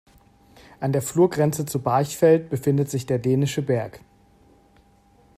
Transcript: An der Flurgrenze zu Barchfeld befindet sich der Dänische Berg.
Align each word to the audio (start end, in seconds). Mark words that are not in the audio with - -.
An 0.79 0.93
der 0.93 1.03
Flurgrenze 1.03 1.63
zu 1.67 1.77
Barchfeld 1.77 2.49
befindet 2.49 2.89
sich 2.89 3.05
der 3.05 3.19
Dänische 3.19 3.61
Berg. 3.61 3.99